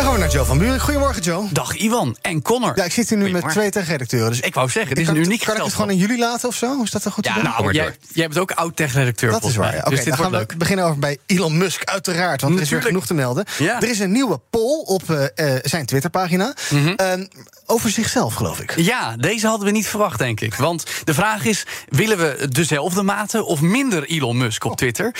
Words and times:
Dan 0.00 0.08
gaan 0.08 0.18
we 0.18 0.24
naar 0.24 0.34
Joe 0.34 0.44
van 0.44 0.58
Buren. 0.58 0.80
Goedemorgen, 0.80 1.22
Joe. 1.22 1.48
Dag 1.52 1.76
Iwan 1.76 2.16
en 2.20 2.42
Connor. 2.42 2.72
Ja, 2.76 2.84
ik 2.84 2.92
zit 2.92 3.08
hier 3.08 3.18
nu 3.18 3.30
met 3.30 3.48
twee 3.48 3.70
tech-redacteuren. 3.70 4.30
Dus 4.30 4.40
Ik 4.40 4.54
wou 4.54 4.70
zeggen, 4.70 4.94
dit 4.94 5.04
is 5.04 5.10
een 5.10 5.16
uniek 5.16 5.44
Kan 5.44 5.56
ik 5.56 5.62
het 5.62 5.72
gewoon 5.72 5.88
aan 5.88 5.96
jullie 5.96 6.18
laten 6.18 6.48
of 6.48 6.54
zo? 6.54 6.82
Is 6.82 6.90
dat 6.90 7.04
een 7.04 7.12
goed 7.12 7.24
Ja, 7.24 7.32
idee? 7.32 7.42
nou, 7.42 7.72
jij, 7.72 7.96
jij 8.12 8.28
bent 8.28 8.40
ook 8.40 8.50
oud-tech-redacteur. 8.50 9.30
Dat 9.30 9.44
is 9.44 9.56
waar. 9.56 9.76
Oké, 9.76 9.90
dus 9.90 10.04
dan 10.04 10.16
gaan 10.16 10.30
we 10.30 10.46
beginnen 10.56 10.84
over 10.84 10.98
bij 10.98 11.18
Elon 11.26 11.58
Musk, 11.58 11.84
uiteraard. 11.84 12.40
Want 12.40 12.54
er 12.54 12.60
is 12.60 12.70
weer 12.70 12.82
genoeg 12.82 13.06
te 13.06 13.14
melden. 13.14 13.44
Ja. 13.58 13.80
Er 13.80 13.88
is 13.88 13.98
een 13.98 14.12
nieuwe 14.12 14.40
poll 14.50 14.82
op 14.84 15.10
eh, 15.10 15.54
eh, 15.54 15.60
zijn 15.64 15.86
Twitterpagina. 15.86 16.54
Mhm. 16.70 16.88
Ehm, 16.88 17.26
over 17.66 17.90
zichzelf, 17.90 18.34
geloof 18.34 18.60
ik. 18.60 18.76
Ja, 18.76 19.16
deze 19.16 19.46
hadden 19.46 19.66
we 19.66 19.72
niet 19.72 19.86
verwacht, 19.88 20.18
denk 20.18 20.40
ik. 20.40 20.54
Want 20.54 20.84
de 21.04 21.14
vraag 21.14 21.44
is: 21.44 21.66
willen 21.88 22.18
we 22.18 22.48
dezelfde 22.48 23.02
mate 23.02 23.44
of 23.44 23.60
minder 23.60 24.04
Elon 24.04 24.36
Musk 24.36 24.64
op 24.64 24.76
Twitter? 24.76 25.14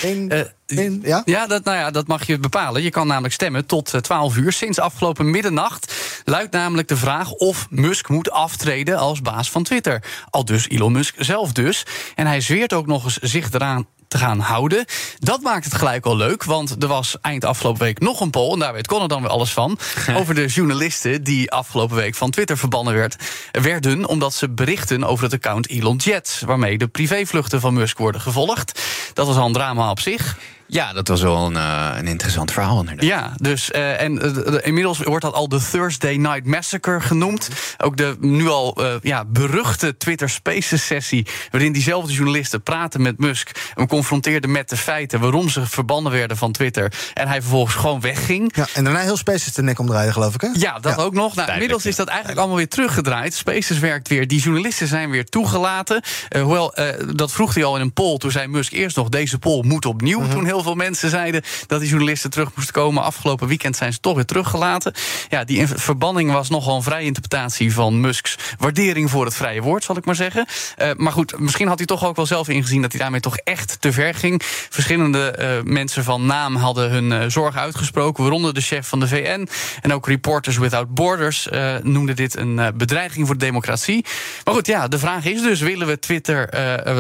Eh, 0.79 1.02
ja? 1.02 1.23
Ja, 1.24 1.47
dat, 1.47 1.65
nou 1.65 1.77
ja, 1.77 1.91
dat 1.91 2.06
mag 2.06 2.27
je 2.27 2.38
bepalen. 2.38 2.83
Je 2.83 2.91
kan 2.91 3.06
namelijk 3.06 3.34
stemmen 3.34 3.66
tot 3.66 3.95
eh, 3.95 4.01
12 4.01 4.37
uur. 4.37 4.52
Sinds 4.52 4.79
afgelopen 4.79 5.30
middernacht 5.30 5.95
luidt 6.24 6.52
namelijk 6.52 6.88
de 6.88 6.96
vraag 6.96 7.30
of 7.30 7.66
Musk 7.70 8.09
moet 8.09 8.30
aftreden 8.30 8.98
als 8.98 9.23
baas 9.23 9.51
van 9.51 9.62
Twitter. 9.62 10.02
Al 10.30 10.45
dus 10.45 10.69
Elon 10.69 10.93
Musk 10.93 11.15
zelf 11.19 11.52
dus. 11.52 11.87
En 12.15 12.27
hij 12.27 12.41
zweert 12.41 12.73
ook 12.73 12.87
nog 12.87 13.05
eens 13.05 13.16
zich 13.16 13.52
eraan 13.52 13.87
te 14.10 14.19
gaan 14.19 14.38
houden. 14.41 14.84
Dat 15.19 15.41
maakt 15.41 15.65
het 15.65 15.74
gelijk 15.74 16.06
al 16.06 16.16
leuk, 16.16 16.45
want 16.45 16.82
er 16.82 16.88
was 16.88 17.16
eind 17.21 17.45
afgelopen 17.45 17.82
week 17.82 18.01
nog 18.01 18.21
een 18.21 18.30
poll... 18.30 18.52
en 18.52 18.59
daar 18.59 18.73
weet 18.73 18.87
Connor 18.87 19.09
dan 19.09 19.23
weer 19.23 19.30
alles 19.30 19.52
van... 19.52 19.79
over 20.16 20.34
de 20.34 20.46
journalisten 20.46 21.23
die 21.23 21.51
afgelopen 21.51 21.96
week 21.96 22.15
van 22.15 22.30
Twitter 22.30 22.59
verbannen 22.59 22.95
werd, 22.95 23.16
werden... 23.51 24.07
omdat 24.07 24.34
ze 24.34 24.49
berichten 24.49 25.05
over 25.05 25.24
het 25.24 25.32
account 25.32 25.68
Elon 25.68 25.96
Jet... 25.96 26.43
waarmee 26.46 26.79
de 26.79 26.88
privévluchten 26.88 27.60
van 27.60 27.74
Musk 27.74 27.99
worden 27.99 28.21
gevolgd. 28.21 28.80
Dat 29.21 29.29
was 29.29 29.37
al 29.38 29.46
een 29.46 29.52
drama 29.52 29.90
op 29.90 30.01
zich. 30.01 30.37
Ja, 30.73 30.93
dat 30.93 31.09
was 31.09 31.23
wel 31.23 31.46
een, 31.46 31.57
eh, 31.57 31.90
een 31.96 32.07
interessant 32.07 32.52
verhaal 32.52 32.79
inderdaad. 32.80 33.04
Ja, 33.04 33.32
dus 33.37 33.71
eh, 33.71 34.01
en 34.01 34.23
eh, 34.23 34.35
de- 34.35 34.60
inmiddels 34.65 34.99
wordt 34.99 35.24
dat 35.24 35.35
al 35.35 35.49
de 35.49 35.60
Thursday 35.71 36.16
Night 36.16 36.46
Massacre 36.46 37.01
genoemd. 37.01 37.49
Ook 37.79 37.96
de 37.96 38.16
nu 38.21 38.49
al 38.49 38.74
eh, 38.77 38.95
ja, 39.02 39.24
beruchte 39.24 39.96
Twitter 39.96 40.30
Spaces 40.30 40.87
sessie, 40.87 41.27
waarin 41.51 41.73
diezelfde 41.73 42.12
journalisten 42.12 42.62
praten 42.62 43.02
met 43.02 43.18
Musk, 43.18 43.71
hem 43.74 43.87
confronteerden 43.88 44.51
met 44.51 44.68
de 44.68 44.77
feiten 44.77 45.21
waarom 45.21 45.49
ze 45.49 45.66
verbannen 45.66 46.12
werden 46.12 46.37
van 46.37 46.52
Twitter, 46.52 46.93
en 47.15 47.29
hij 47.29 47.40
vervolgens 47.40 47.74
gewoon 47.74 48.01
wegging. 48.01 48.52
Ja, 48.57 48.66
en 48.74 48.84
daarna 48.84 49.01
heel 49.01 49.16
Spaces 49.16 49.52
de 49.52 49.62
nek 49.62 49.79
omdraaien, 49.79 50.12
geloof 50.12 50.34
ik, 50.34 50.40
hè? 50.40 50.49
Ja, 50.52 50.79
dat 50.79 50.99
ook 50.99 51.15
nog. 51.15 51.34
Nou, 51.34 51.52
inmiddels 51.52 51.87
is 51.87 51.96
dat 51.96 52.09
eigenlijk 52.09 52.38
allemaal 52.38 52.57
weer 52.57 52.68
teruggedraaid. 52.68 53.34
Spaces 53.34 53.79
werkt 53.79 54.09
weer. 54.09 54.27
Die 54.29 54.40
journalisten 54.40 54.87
zijn 54.87 55.10
weer 55.10 55.24
toegelaten. 55.24 56.02
Eh, 56.29 56.43
hoewel, 56.43 56.74
eh, 56.74 57.07
dat 57.15 57.32
vroeg 57.32 57.55
hij 57.55 57.65
al 57.65 57.74
in 57.77 57.82
een 57.82 57.93
poll. 57.93 58.16
Toen 58.16 58.30
zei 58.30 58.46
Musk 58.46 58.73
eerst 58.73 58.96
nog, 58.96 59.09
deze 59.11 59.39
poll 59.39 59.65
moet 59.66 59.85
opnieuw. 59.85 60.29
Toen 60.29 60.45
heel 60.45 60.63
veel 60.63 60.75
mensen 60.75 61.11
zeiden 61.11 61.43
dat 61.66 61.80
die 61.80 61.89
journalisten 61.89 62.30
terug 62.30 62.51
moesten 62.55 62.75
komen. 62.75 63.03
Afgelopen 63.03 63.49
weekend 63.49 63.77
zijn 63.77 63.93
ze 63.93 64.00
toch 64.00 64.15
weer 64.15 64.25
teruggelaten. 64.25 64.93
Ja, 65.28 65.44
die 65.44 65.59
in- 65.59 65.69
verbanning 65.69 66.33
was 66.33 66.49
nogal 66.49 66.77
een 66.77 66.83
vrije 66.83 67.05
interpretatie 67.06 67.72
van 67.72 68.00
Musks 68.00 68.37
waardering 68.59 69.11
voor 69.11 69.25
het 69.25 69.34
vrije 69.34 69.62
woord, 69.62 69.84
zal 69.84 69.97
ik 69.97 70.05
maar 70.05 70.15
zeggen. 70.15 70.47
Eh, 70.77 70.91
maar 70.97 71.12
goed, 71.12 71.39
misschien 71.39 71.69
had 71.69 71.78
hij 71.78 71.87
toch 71.87 72.05
ook 72.05 72.17
wel 72.17 72.27
zelf 72.27 72.49
ingezien 72.49 72.83
dat 72.83 72.91
hij 72.93 73.00
daarmee 73.00 73.21
toch 73.21 73.37
echt 73.37 73.77
te 73.81 73.93
ver 73.93 74.15
ging. 74.15 74.43
Verschillende 74.71 75.31
eh, 75.31 75.62
mensen 75.65 76.05
van 76.05 76.27
naam 76.27 76.56
hadden 76.56 76.91
hun 76.91 77.12
eh, 77.12 77.25
zorgen 77.28 77.61
uitgesproken, 77.61 78.22
waaronder 78.22 78.55
de 78.55 78.61
chef 78.61 78.89
van 78.89 79.00
de 79.00 79.09
VN. 79.09 79.49
En 79.81 79.93
ook 79.93 80.06
Reporters 80.06 80.56
Without 80.59 80.95
Borders 80.95 81.49
noemden 81.83 82.17
dit 82.17 82.37
een 82.37 82.72
bedreiging 82.77 83.27
voor 83.27 83.39
de 83.39 83.45
democratie. 83.45 84.05
Maar 84.45 84.55
goed, 84.55 84.67
ja, 84.67 84.89
de 84.89 84.99
vraag 84.99 85.25
is 85.25 85.43
dus: 85.43 85.61
willen 85.61 85.87
we 85.87 85.99
Twitter 85.99 86.49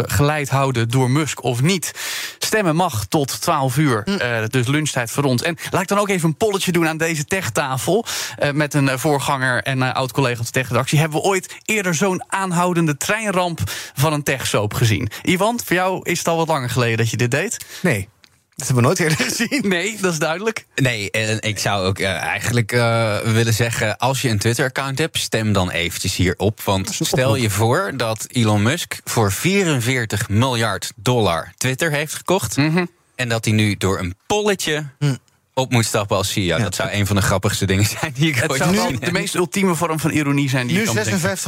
geleid 0.08 0.48
houden 0.48 0.88
door 0.88 1.10
Musk 1.10 1.42
of 1.42 1.62
niet? 1.62 1.92
Stemmen 2.38 2.76
mag 2.76 3.04
tot 3.06 3.40
12 3.40 3.76
uur, 3.76 4.04
dus 4.48 4.66
lunchtijd 4.66 5.10
voor 5.10 5.24
ons. 5.24 5.42
En 5.42 5.56
laat 5.70 5.82
ik 5.82 5.88
dan 5.88 5.98
ook 5.98 6.08
even 6.08 6.28
een 6.28 6.36
polletje 6.36 6.72
doen 6.72 6.88
aan 6.88 6.96
deze 6.96 7.24
techtafel. 7.24 8.04
eh, 8.36 8.50
met 8.50 8.74
een 8.74 8.88
eh, 8.88 8.98
voorganger 8.98 9.62
en 9.62 9.94
oud-collega 9.94 10.38
op 10.38 10.46
de 10.46 10.52
techredactie. 10.52 10.98
Hebben 10.98 11.20
we 11.20 11.26
ooit 11.26 11.56
eerder 11.64 11.94
zo'n 11.94 12.24
aanhoudende 12.26 12.96
treinramp 12.96 13.60
van 13.94 14.12
een 14.12 14.22
techsoap 14.22 14.74
gezien? 14.74 15.10
Iwan, 15.22 15.60
voor 15.64 15.76
jou 15.76 16.00
is 16.02 16.18
het 16.18 16.28
al 16.28 16.36
wat 16.36 16.48
langer 16.48 16.70
geleden 16.70 16.96
dat 16.96 17.10
je 17.10 17.16
dit 17.16 17.30
deed? 17.30 17.64
Nee, 17.82 18.08
dat 18.60 18.68
hebben 18.68 18.76
we 18.76 18.82
nooit 18.82 19.10
eerder 19.10 19.26
gezien. 19.26 19.68
Nee, 19.68 19.96
dat 20.00 20.12
is 20.12 20.18
duidelijk. 20.18 20.66
Nee, 20.74 21.10
en 21.10 21.40
ik 21.40 21.58
zou 21.58 21.86
ook 21.86 21.98
eh, 21.98 22.10
eigenlijk 22.10 22.72
eh, 22.72 23.18
willen 23.18 23.54
zeggen... 23.54 23.98
als 23.98 24.22
je 24.22 24.28
een 24.28 24.38
Twitter-account 24.38 24.98
hebt, 24.98 25.18
stem 25.18 25.52
dan 25.52 25.70
eventjes 25.70 26.16
hierop. 26.16 26.60
Want 26.60 26.98
stel 27.00 27.34
je 27.34 27.50
voor 27.50 27.92
dat 27.96 28.26
Elon 28.28 28.62
Musk 28.62 29.00
voor 29.04 29.32
44 29.32 30.28
miljard 30.28 30.92
dollar 30.96 31.52
Twitter 31.56 31.90
heeft 31.90 32.14
gekocht... 32.14 32.56
en 33.14 33.28
dat 33.28 33.44
hij 33.44 33.54
nu 33.54 33.76
door 33.76 33.98
een 33.98 34.14
polletje 34.26 34.84
op 35.54 35.70
moet 35.70 35.84
stappen 35.84 36.16
als 36.16 36.32
CEO. 36.32 36.58
dat 36.58 36.74
zou 36.74 36.90
een 36.92 37.06
van 37.06 37.16
de 37.16 37.22
grappigste 37.22 37.66
dingen 37.66 37.86
zijn 38.00 38.12
die 38.14 38.28
ik 38.28 38.36
Het 38.36 38.50
ooit 38.50 38.62
zou 38.62 38.98
de 38.98 39.12
meest 39.12 39.34
ultieme 39.34 39.74
vorm 39.74 39.98
van 40.00 40.10
ironie 40.10 40.48
zijn 40.48 40.66
die 40.66 40.74
Nu 40.76 40.80
je 40.80 40.86
kan 40.86 40.94
bedenken. 40.94 41.38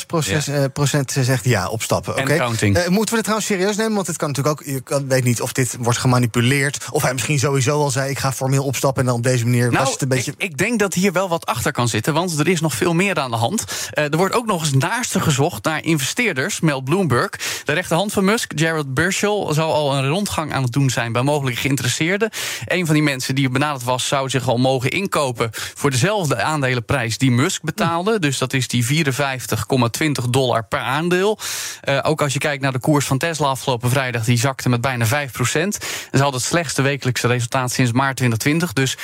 56,6 0.00 0.06
procent, 0.06 0.48
eh, 0.48 0.64
procent 0.72 1.12
zegt 1.20 1.44
ja, 1.44 1.68
opstappen. 1.68 2.16
En 2.16 2.22
Oké. 2.22 2.36
counting. 2.36 2.76
Eh, 2.76 2.88
moeten 2.88 3.08
we 3.08 3.14
het 3.14 3.22
trouwens 3.22 3.46
serieus 3.46 3.76
nemen? 3.76 3.94
Want 3.94 4.06
het 4.06 4.16
kan 4.16 4.28
natuurlijk 4.28 4.60
ook. 4.60 4.66
Je 4.66 4.80
kan, 4.80 5.08
weet 5.08 5.24
niet 5.24 5.40
of 5.40 5.52
dit 5.52 5.76
wordt 5.80 5.98
gemanipuleerd. 5.98 6.86
Of 6.90 7.02
hij 7.02 7.12
misschien 7.12 7.38
sowieso 7.38 7.80
al 7.80 7.90
zei: 7.90 8.10
ik 8.10 8.18
ga 8.18 8.32
formeel 8.32 8.64
opstappen. 8.64 9.02
En 9.02 9.08
dan 9.08 9.16
op 9.16 9.22
deze 9.22 9.44
manier 9.44 9.64
was 9.64 9.74
Nou, 9.74 9.92
het 9.92 10.02
een 10.02 10.08
beetje. 10.08 10.32
ik, 10.36 10.42
ik 10.42 10.56
denk 10.56 10.78
dat 10.78 10.94
hier 10.94 11.12
wel 11.12 11.28
wat 11.28 11.46
achter 11.46 11.72
kan 11.72 11.88
zitten, 11.88 12.14
want 12.14 12.38
er 12.38 12.48
is 12.48 12.60
nog 12.60 12.74
veel 12.74 12.94
meer 12.94 13.18
aan 13.18 13.30
de 13.30 13.36
hand. 13.36 13.64
Eh, 13.90 14.04
er 14.04 14.16
wordt 14.16 14.34
ook 14.34 14.46
nog 14.46 14.60
eens 14.62 14.72
naaste 14.72 15.20
gezocht 15.20 15.64
naar 15.64 15.84
investeerders, 15.84 16.60
meldt 16.60 16.84
Bloomberg. 16.84 17.30
De 17.64 17.72
rechterhand 17.72 18.12
van 18.12 18.24
Musk, 18.24 18.52
Jared 18.54 18.94
Burchell, 18.94 19.46
zou 19.50 19.72
al 19.72 19.94
een 19.96 20.08
rondgang 20.08 20.52
aan 20.52 20.62
het 20.62 20.72
doen 20.72 20.90
zijn 20.90 21.12
bij 21.12 21.22
mogelijke 21.22 21.60
geïnteresseerden. 21.60 22.30
Een 22.64 22.86
van 22.86 22.94
die 22.94 23.04
mensen 23.04 23.34
die 23.34 23.49
benaderd 23.50 23.84
was, 23.84 24.06
zou 24.06 24.28
zich 24.28 24.48
al 24.48 24.58
mogen 24.58 24.90
inkopen 24.90 25.48
voor 25.52 25.90
dezelfde 25.90 26.42
aandelenprijs 26.42 27.18
die 27.18 27.30
Musk 27.30 27.62
betaalde. 27.62 28.18
Dus 28.18 28.38
dat 28.38 28.52
is 28.52 28.68
die 28.68 29.04
54,20 29.04 30.30
dollar 30.30 30.64
per 30.64 30.78
aandeel. 30.78 31.38
Eh, 31.80 31.98
ook 32.02 32.22
als 32.22 32.32
je 32.32 32.38
kijkt 32.38 32.62
naar 32.62 32.72
de 32.72 32.78
koers 32.78 33.06
van 33.06 33.18
Tesla 33.18 33.46
afgelopen 33.46 33.90
vrijdag, 33.90 34.24
die 34.24 34.38
zakte 34.38 34.68
met 34.68 34.80
bijna 34.80 35.06
5 35.06 35.32
procent. 35.32 35.80
Dat 35.80 35.88
is 36.12 36.20
al 36.20 36.32
het 36.32 36.42
slechtste 36.42 36.82
wekelijkse 36.82 37.26
resultaat 37.26 37.72
sinds 37.72 37.92
maart 37.92 38.16
2020. 38.16 38.72
Dus 38.72 38.96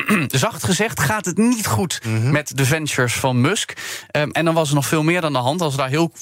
zacht 0.28 0.64
gezegd 0.64 1.00
gaat 1.00 1.24
het 1.24 1.38
niet 1.38 1.66
goed 1.66 2.00
met 2.22 2.56
de 2.56 2.64
ventures 2.64 3.14
van 3.14 3.40
Musk. 3.40 3.72
Ehm, 4.10 4.30
en 4.30 4.44
dan 4.44 4.54
was 4.54 4.68
er 4.68 4.74
nog 4.74 4.86
veel 4.86 5.02
meer 5.02 5.24
aan 5.24 5.32
de 5.32 5.38
hand. 5.38 5.60
Als 5.60 5.74
we 5.74 5.80
daar 5.80 5.88
heel 5.88 6.12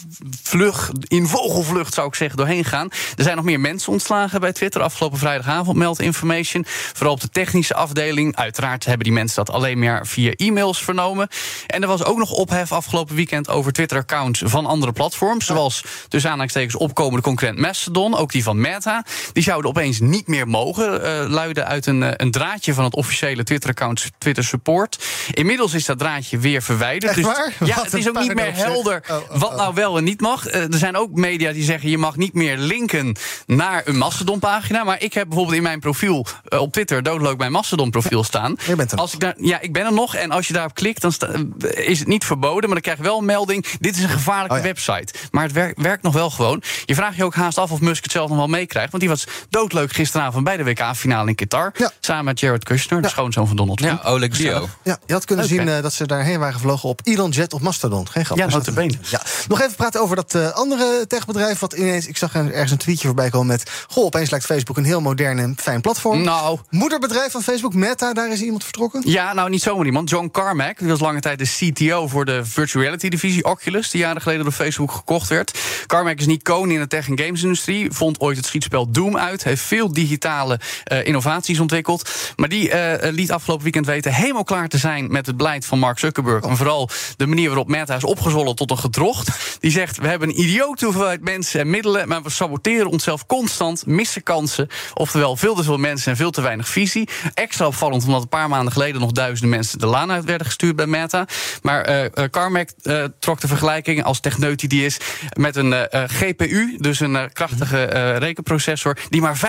vlug, 0.42 0.91
in 1.06 1.26
vogelvlucht 1.26 1.94
zou 1.94 2.06
ik 2.06 2.14
zeggen, 2.14 2.36
doorheen 2.36 2.64
gaan. 2.64 2.88
Er 3.16 3.22
zijn 3.22 3.36
nog 3.36 3.44
meer 3.44 3.60
mensen 3.60 3.92
ontslagen 3.92 4.41
bij 4.41 4.53
Twitter. 4.53 4.82
Afgelopen 4.82 5.19
vrijdagavond 5.19 5.76
meldt 5.76 6.00
Information. 6.00 6.64
Vooral 6.66 7.14
op 7.14 7.20
de 7.20 7.28
technische 7.31 7.75
afdeling. 7.75 8.36
Uiteraard 8.36 8.84
hebben 8.84 9.04
die 9.04 9.12
mensen 9.12 9.44
dat 9.44 9.54
alleen 9.54 9.78
maar 9.78 10.06
via 10.06 10.32
e-mails 10.37 10.82
vernomen. 10.82 11.28
En 11.66 11.82
er 11.82 11.88
was 11.88 12.04
ook 12.04 12.19
nog 12.19 12.31
ophef 12.31 12.72
afgelopen 12.72 13.14
weekend 13.14 13.48
over 13.48 13.72
Twitter-accounts 13.72 14.42
van 14.44 14.66
andere 14.66 14.92
platforms. 14.92 15.47
Zoals 15.47 15.84
tussen 16.08 16.31
aanhalingstekens 16.31 16.76
opkomende 16.76 17.22
concurrent 17.22 17.58
Mastodon. 17.58 18.16
Ook 18.16 18.32
die 18.32 18.42
van 18.42 18.60
Meta. 18.60 19.04
Die 19.32 19.42
zouden 19.42 19.70
opeens 19.70 20.00
niet 20.00 20.26
meer 20.26 20.48
mogen. 20.48 21.02
eh, 21.02 21.28
luiden 21.28 21.66
uit 21.66 21.87
een, 21.87 22.02
eh, 22.02 22.10
een 22.16 22.31
draadje 22.31 22.75
van 22.75 22.84
het 22.84 22.94
officiële 22.94 23.42
Twitter-account 23.60 24.10
Twitter 24.19 24.44
Support. 24.44 24.98
Inmiddels 25.32 25.75
is 25.75 25.84
dat 25.84 25.98
draadje 25.98 26.38
weer 26.38 26.62
verwijderd. 26.62 27.16
Echt 27.16 27.26
waar? 27.26 27.53
Ja, 27.65 27.75
Wat 27.75 27.84
het 27.84 27.94
is 27.94 28.09
ook 28.09 28.19
niet 28.19 28.34
meer 28.34 28.54
helder 28.54 29.03
Oh, 29.10 29.16
oh, 29.16 29.41
wat 29.41 29.50
oh. 29.50 29.56
nou 29.56 29.75
wel 29.75 29.97
en 29.97 30.04
niet 30.04 30.21
mag. 30.21 30.47
Eh, 30.47 30.62
er 30.62 30.78
zijn 30.78 30.97
ook 30.97 31.15
media 31.15 31.53
die 31.53 31.62
zeggen 31.62 31.91
je 31.91 31.99
mag 31.99 32.16
niet 32.16 32.34
meer 32.34 32.56
linken 32.56 33.16
naar 33.47 33.82
een 33.84 33.97
Mastodon-pagina. 33.97 34.84
Maar 34.84 35.03
ik 35.03 35.15
heb 35.15 35.26
bijvoorbeeld 35.28 35.56
in 35.56 35.62
mijn 35.62 35.81
profiel 35.81 36.26
eh, 36.44 36.60
op 36.60 36.72
Twitter 36.72 37.03
doodleuk 37.03 37.38
mijn 37.38 37.53
Mastodon-profiel 37.53 38.25
staan. 38.25 38.56
Je 38.66 38.76
bent 38.76 38.93
er 38.93 38.99
als 38.99 39.12
ik 39.12 39.20
daar, 39.20 39.34
ja, 39.37 39.60
ik 39.60 39.72
ben 39.72 39.84
er 39.84 39.93
nog. 39.93 40.15
En 40.15 40.31
als 40.31 40.47
je 40.47 40.53
daarop 40.53 40.75
klikt, 40.75 41.00
dan 41.00 41.12
eh, 41.19 41.88
is 41.88 41.99
het 41.99 42.08
niet 42.08 42.25
verboden. 42.25 42.61
Maar 42.61 42.73
dan 42.73 42.81
krijg 42.81 42.96
je 42.96 43.02
wel 43.02 43.19
een 43.19 43.25
melding. 43.25 43.67
Dit 43.81 43.96
is 43.96 44.02
een 44.02 44.08
gevaarlijke 44.08 44.56
Oh 44.56 44.61
ja. 44.61 44.67
website. 44.67 45.12
Maar 45.31 45.43
het 45.43 45.52
werkt, 45.52 45.82
werkt 45.82 46.02
nog 46.02 46.12
wel 46.12 46.31
gewoon. 46.31 46.62
Je 46.84 46.94
vraagt 46.94 47.17
je 47.17 47.25
ook 47.25 47.34
haast 47.34 47.58
af 47.58 47.70
of 47.73 47.81
Musk 47.81 48.02
het 48.02 48.12
zelf 48.12 48.29
nog 48.29 48.38
wel 48.38 48.46
meekrijgt. 48.46 48.90
Want 48.90 49.02
die 49.02 49.12
was 49.12 49.26
doodleuk 49.49 49.93
gisteravond 49.93 50.44
bij 50.44 50.56
de 50.56 50.64
WK-finale 50.64 51.29
in 51.29 51.34
Qatar. 51.34 51.73
Ja. 51.76 51.90
Samen 52.00 52.25
met 52.25 52.40
Jared 52.40 52.64
Kushner, 52.64 53.02
de 53.02 53.08
schoonzoon 53.08 53.46
van 53.50 53.56
Donald 53.56 53.79
Trump. 53.79 54.02
Ja, 54.02 54.08
Oleg 54.11 54.38
Bio. 54.38 54.69
Ja, 54.85 54.99
Je 55.06 55.12
had 55.12 55.25
kunnen 55.25 55.47
zien 55.47 55.69
eh, 55.69 55.82
dat 55.82 55.93
ze 55.93 56.06
daarheen 56.06 56.38
waren 56.38 56.55
gevlogen 56.55 56.88
op 56.88 57.00
Elon 57.05 57.31
Jet 57.31 57.52
op 57.52 57.61
Mastodon. 57.61 58.08
Geen 58.08 58.25
grap. 58.25 58.38
Ja, 58.38 58.44
Dus 58.44 58.55
notabene. 58.55 58.94
Ja. 59.11 59.23
Nog 59.49 59.61
even 59.61 59.75
praten 59.75 60.00
over 60.00 60.17
dat 60.17 60.35
eh, 60.35 60.50
andere 60.50 61.05
techbedrijf. 61.08 61.58
Wat 61.58 61.73
ineens, 61.73 62.06
ik 62.06 62.17
zag 62.17 62.35
ergens 62.35 62.70
een 62.70 62.79
tweetje 62.79 63.06
voorbij 63.06 63.31
komen 63.31 63.47
met. 63.47 63.70
Goh, 63.88 64.05
opeens 64.05 64.31
lijkt 64.31 64.47
Facebook 64.47 64.76
een 64.76 64.85
heel 64.85 65.00
modern 65.00 65.38
en 65.38 65.55
fijn 65.61 65.81
platform. 65.81 66.23
Nou, 66.23 66.58
Moederbedrijf 66.70 67.32
van 67.32 67.43
Facebook, 67.43 67.75
Meta, 67.75 68.12
daar 68.12 68.32
is 68.32 68.41
iemand 68.41 68.64
vertrokken. 68.64 69.02
Ja, 69.05 69.32
nou 69.32 69.50
niet 69.50 69.62
zomaar 69.62 69.87
iemand. 69.87 70.11
John 70.11 70.29
Carmack, 70.32 70.79
die 70.79 70.88
was 70.88 71.00
lange 71.00 71.20
tijd 71.20 71.38
de 71.38 71.73
CTO 71.73 72.08
voor 72.08 72.25
de 72.25 72.44
virtual 72.44 72.82
reality 72.85 73.08
divisie 73.08 73.44
Oculus, 73.44 73.91
die 73.91 74.00
jaren 74.00 74.23
geleden 74.23 74.44
door 74.44 74.53
Facebook 74.53 74.93
gekocht 74.93 75.29
werd. 75.29 75.58
Carmack 75.87 76.19
is 76.19 76.26
niet 76.26 76.43
koning 76.43 76.73
in 76.73 76.81
de 76.81 76.87
tech- 76.87 77.08
en 77.08 77.19
gamesindustrie, 77.19 77.91
vond 77.93 78.20
ooit 78.20 78.37
het 78.37 78.46
schietspel 78.46 78.91
Doom 78.91 79.17
uit, 79.17 79.44
heeft 79.44 79.62
veel 79.62 79.93
digitale 79.93 80.61
eh, 80.85 81.06
innovaties 81.06 81.61
ontwikkeld. 81.61 82.11
Maar 82.37 82.49
die 82.49 82.70
eh, 82.70 83.12
liet 83.12 83.32
afgelopen 83.40 83.64
weekend 83.72 83.87
weten 83.87 84.14
helemaal 84.14 84.44
klaar 84.44 84.69
te 84.69 84.78
zijn 84.78 85.12
met 85.12 85.26
het 85.26 85.37
beleid 85.37 85.66
van 85.66 85.78
Mark 85.78 85.98
Zuckerberg. 85.98 86.44
En 86.44 86.56
vooral 86.56 86.88
de 87.16 87.26
manier 87.26 87.46
waarop 87.46 87.69
Meta 87.69 87.96
is 87.96 88.04
opgezwollen 88.04 88.54
tot 88.54 88.70
een 88.70 88.78
gedrocht. 88.78 89.58
Die 89.60 89.70
zegt: 89.70 89.96
We 89.96 90.08
hebben 90.08 90.28
een 90.28 90.40
idiote 90.40 90.84
hoeveelheid 90.84 91.22
mensen 91.22 91.60
en 91.60 91.70
middelen, 91.70 92.08
maar 92.08 92.22
we 92.22 92.31
saboteren 92.31 92.87
onszelf 92.87 93.26
constant, 93.26 93.87
missen 93.87 94.22
kansen. 94.22 94.69
Oftewel, 94.94 95.37
veel 95.37 95.54
te 95.54 95.62
veel 95.62 95.76
mensen 95.76 96.10
en 96.10 96.16
veel 96.16 96.31
te 96.31 96.40
weinig 96.40 96.69
visie. 96.69 97.08
Extra 97.34 97.66
opvallend, 97.66 98.04
omdat 98.04 98.22
een 98.22 98.28
paar 98.28 98.48
maanden 98.48 98.72
geleden 98.72 99.00
nog 99.00 99.12
duizenden 99.12 99.48
mensen 99.50 99.78
de 99.78 99.86
laan 99.86 100.10
uit 100.10 100.25
werden 100.25 100.46
gestuurd 100.46 100.76
bij 100.76 100.86
Meta. 100.86 101.26
Maar 101.62 101.82
eh, 101.82 102.25
Carmack 102.31 102.69
eh, 102.82 103.04
trok 103.19 103.40
de 103.40 103.48
vergelijking 103.48 104.04
als 104.04 104.20
techneut 104.20 104.69
die 104.70 104.84
is 104.84 104.96
met 105.32 105.56
een 105.56 105.88
GPU, 105.90 106.76
dus 106.78 107.00
een 107.00 107.32
krachtige 107.32 107.84
rekenprocessor, 108.19 108.96
die 109.08 109.20
maar 109.20 109.36
5% 109.36 109.40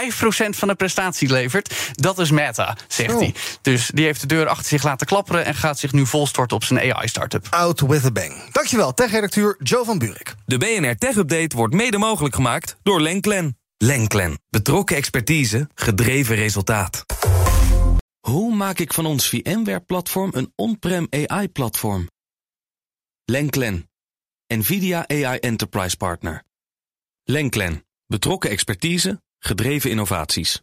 van 0.50 0.68
de 0.68 0.76
prestatie 0.76 1.32
levert. 1.32 1.74
Dat 1.92 2.20
is 2.20 2.32
Meta, 2.32 2.78
zegt 2.88 3.20
hij. 3.20 3.34
Dus 3.62 3.81
die 3.88 4.06
heeft 4.06 4.22
de 4.22 4.28
deur 4.28 4.48
achter 4.48 4.66
zich 4.66 4.84
laten 4.84 5.08
klapperen 5.08 5.46
en 5.46 5.56
gaat 5.56 5.80
zich 5.80 5.92
nu 5.92 6.06
volstorten 6.06 6.56
op 6.56 6.64
zijn 6.64 6.94
AI-startup. 6.94 7.48
Out 7.50 7.80
with 7.80 8.06
a 8.06 8.12
bang. 8.12 8.52
Dankjewel, 8.52 8.94
tech-redacteur 8.94 9.56
Joe 9.60 9.86
van 9.86 9.98
Buurik. 9.98 10.36
De 10.46 10.58
BNR 10.58 10.98
Tech 10.98 11.16
Update 11.16 11.56
wordt 11.56 11.74
mede 11.74 11.98
mogelijk 11.98 12.36
gemaakt 12.36 12.76
door 12.84 13.02
Lenklen. 13.02 13.58
Lenklen. 13.78 14.40
Betrokken 14.50 14.96
expertise, 14.96 15.70
gedreven 15.76 16.36
resultaat. 16.36 17.06
Hoe 18.20 18.56
maak 18.56 18.80
ik 18.80 18.94
van 18.94 19.06
ons 19.06 19.30
VMware-platform 19.30 20.30
een 20.34 20.54
on-prem 20.56 21.08
AI-platform? 21.10 22.08
Lenklen. 23.26 23.90
NVIDIA 24.48 25.08
AI 25.08 25.38
Enterprise 25.38 25.98
Partner. 25.98 26.44
Lenklen. 27.24 27.86
Betrokken 28.06 28.50
expertise, 28.50 29.22
gedreven 29.40 29.90
innovaties. 29.90 30.62